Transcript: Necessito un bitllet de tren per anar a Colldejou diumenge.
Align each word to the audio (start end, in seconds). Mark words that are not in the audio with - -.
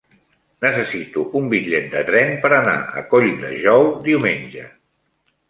Necessito 0.65 1.25
un 1.39 1.51
bitllet 1.51 1.85
de 1.91 2.01
tren 2.07 2.33
per 2.47 2.51
anar 2.61 2.75
a 3.03 3.05
Colldejou 3.13 3.87
diumenge. 4.11 4.67